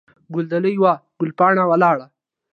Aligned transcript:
ګل 0.33 0.45
دلې 0.51 0.71
وو، 0.81 0.93
ګل 1.19 1.31
پاڼه 1.37 1.63
ولاړه. 1.69 2.05